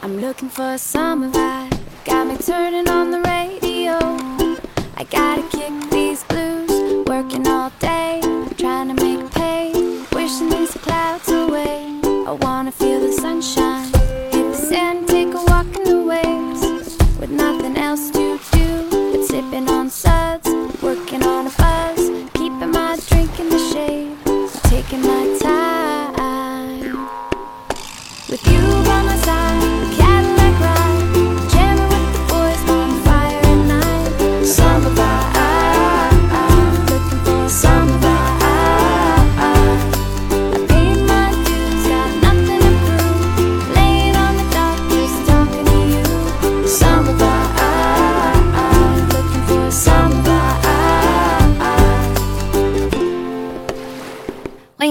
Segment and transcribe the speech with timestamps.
[0.00, 1.76] I'm looking for a summer vibe.
[2.04, 3.98] Got me turning on the radio.
[4.96, 5.72] I gotta kick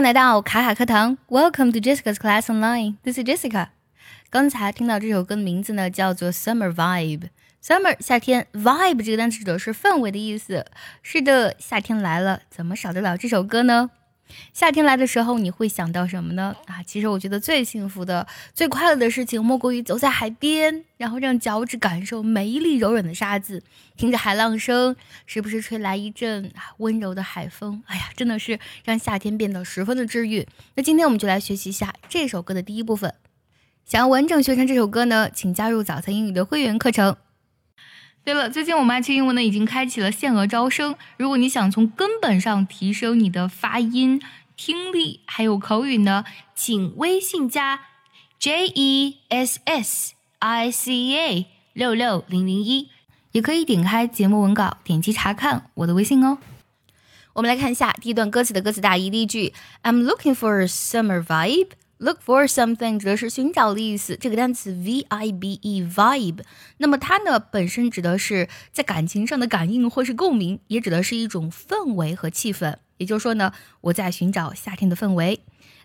[0.07, 2.95] 来到卡卡课堂，Welcome to Jessica's Class Online.
[3.03, 3.67] This is Jessica.
[4.29, 7.27] 刚才听到这首歌的名字呢，叫做 Summer Vibe。
[7.61, 10.65] Summer 夏天，Vibe 这个单词指的是氛围的意思。
[11.03, 13.89] 是的，夏天来了，怎么少得了这首歌呢？
[14.53, 16.55] 夏天来的时候，你会想到什么呢？
[16.65, 23.63] 啊，其实我觉得最幸福的、最快乐的事情，莫过于走在海边，然后让脚趾感受每一粒柔软的沙子，
[23.95, 27.83] 听着海浪声，时不时吹来一阵啊温柔的海风。
[27.87, 30.47] 哎呀，真的是让夏天变得十分的治愈。
[30.75, 33.13] 那今天我们就来学习一下这首歌的第一部分。
[33.85, 37.15] 想要完整学成这首歌呢，请加入早餐英语的会员课程。
[38.27, 40.97] 对了，最近我们爱趣英文呢已经开启了限额招生。
[41.15, 44.21] 如果你想从根本上提升你的发音、
[44.57, 47.79] 听力还有口语呢，请微信加
[48.37, 52.89] J E S S I C A 六六零零一，
[53.31, 56.37] 也可以点开节目文稿，点击查看我的微信哦。
[57.31, 59.09] 我们来看一下第一段歌词的歌词大意。
[59.09, 59.53] 第一句
[59.83, 61.69] ，I'm looking for a summer vibe。
[61.99, 66.41] Look for something 指的是寻找的意思，这个单词 v i b e vibe，
[66.77, 72.75] 那么它呢本身指的是在感情上的感应或是共鸣，也指的是一种氛围和气氛。
[72.97, 75.39] 也就是说呢，我在寻找夏天的氛围。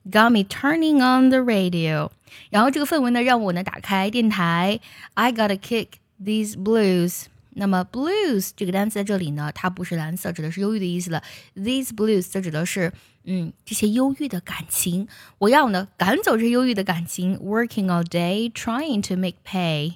[0.04, 2.10] Got me turning on the radio，
[2.50, 4.80] 然后这个氛围呢让我呢打开电台。
[5.14, 5.88] I gotta kick
[6.22, 7.31] these blues。
[7.59, 11.23] 那么 blues 这个单词在这里呢，它不是蓝色，指的是忧郁的意思了。
[11.55, 12.93] These blues 则指的是
[13.23, 15.07] 嗯这些忧郁的感情。
[15.39, 17.37] 我要呢赶走这些忧郁的感情。
[17.39, 19.95] Working all day trying to make pay，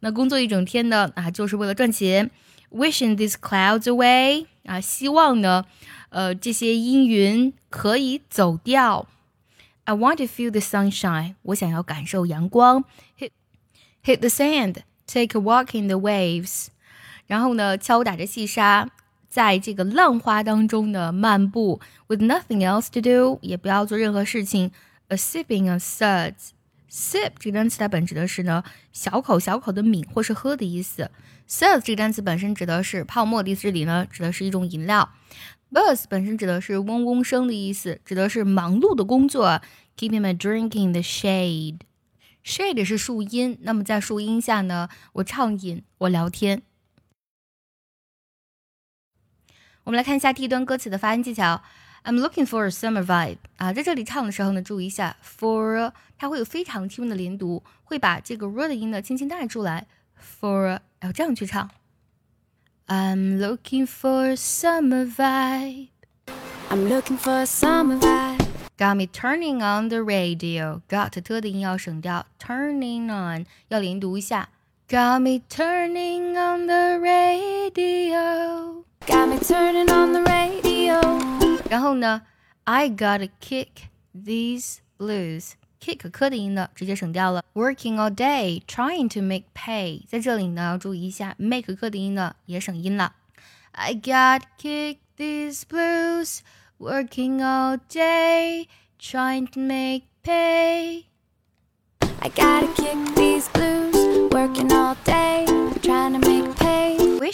[0.00, 2.30] 那工作一整天呢啊就是为了赚钱。
[2.70, 5.66] Wishing these clouds away 啊，希望呢
[6.08, 9.06] 呃这些阴云可以走掉。
[9.84, 12.84] I want to feel the sunshine，我想要感受阳光。
[13.18, 13.32] Hit
[14.02, 16.68] hit the sand，take a walk in the waves。
[17.27, 18.87] 然后呢，敲打着细沙，
[19.29, 24.71] 在这个浪花当中呢漫步，with nothing else to do，也不要做任何事情。
[25.09, 31.11] A sipping of suds，sip 这个单词它本指的是呢小口小口的抿或是喝的意思。
[31.47, 35.09] suds 这个单词本身指的是泡沫的意思，这里呢指的是一种饮料。
[35.69, 39.61] Buzz 本身指的是嗡嗡声的意思，指的是忙碌的工作。
[39.97, 41.79] Keeping my drink in the shade。
[42.45, 46.61] shade 是树荫，那么在树荫下呢，我畅饮，我聊天。
[49.87, 51.61] 我们来看一下第一段歌词的发音技巧。
[52.03, 59.87] I'm looking for a summer vibe 啊，在这里唱的时候呢，注意一下 for 它会有非常轻微的连读，会把这个 r 的音呢轻轻带出来。
[60.19, 61.69] For 要这样去唱。
[62.87, 65.87] I'm looking for a summer vibe.
[66.69, 68.45] I'm looking for a summer vibe.
[68.77, 70.81] Got me turning on the radio.
[70.89, 74.49] Got 特的音要省掉，turning on 要连读一下。
[74.89, 78.06] Got me turning on the radio.
[81.68, 82.22] 然后呢，
[82.64, 83.68] I gotta kick
[84.14, 87.42] these blues。kick 科的音呢，直接省掉了。
[87.54, 93.14] Working all day trying to make pay，在这里呢要注意一下，make 科的音呢也省音了。
[93.72, 98.68] I gotta kick these blues。Working all day
[99.00, 101.04] trying to make pay。
[102.20, 102.96] I gotta kick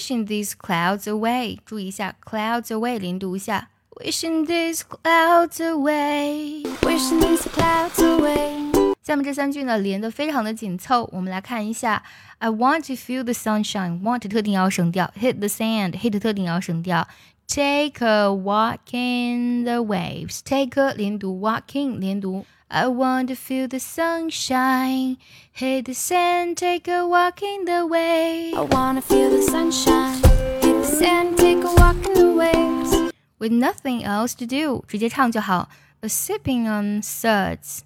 [0.02, 3.69] Wishing these clouds away，注意一下，clouds away 连读一下。
[3.96, 6.62] Wishing these clouds away。
[6.82, 8.94] Wishing these clouds away.
[9.02, 12.02] 下面这三句呢连得非常的紧凑，我们来看一下。
[12.38, 17.08] I want to feel the sunshine。want 特定要省掉，hit the sand，hit 特定要省掉。
[17.49, 22.44] Take a walk in the waves。Take a 连读，walking 连读。
[22.72, 25.16] I want to feel the sunshine.
[25.52, 28.56] Hit the sand, take a walk in the waves.
[28.56, 30.20] I wanna feel the sunshine.
[30.60, 33.12] Hit the sand, take a walk in the waves.
[33.38, 35.69] With nothing else to do，直接唱就好。
[36.00, 37.81] A sipping on suds。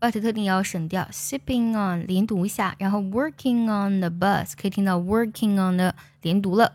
[0.00, 6.72] ，but 特定要省掉，sipping on 连读一下，然后 working on the bus 可以听到 working on 的连读了。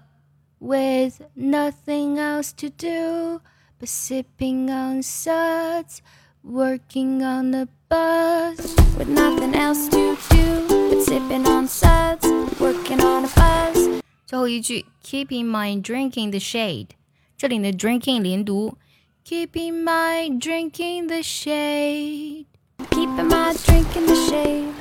[0.59, 3.41] With nothing else to do
[3.79, 5.99] but sipping on suds,
[6.43, 8.75] working on the bus.
[8.97, 12.25] With nothing else to do but sipping on suds,
[12.59, 14.01] working on a buzz.
[14.25, 16.89] 最后一句，keeping my drink in the shade，
[17.37, 18.77] 这里的 drinking 连读，
[19.25, 22.45] keeping my drink in the shade。
[22.91, 24.73] Keeping my drink in the shade.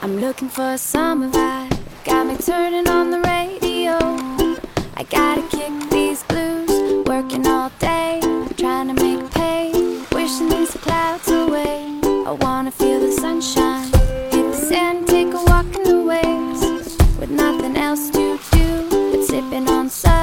[0.00, 1.76] I'm looking for a summer vibe.
[2.04, 3.98] Got me turning on the radio.
[4.96, 5.70] I gotta kick
[19.31, 20.20] sipping on sun.